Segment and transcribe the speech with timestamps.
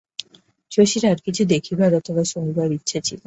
[0.71, 3.19] শশীর আর কিছু দেখিবার অথবা শুনিবার ইচ্ছা ছিল না।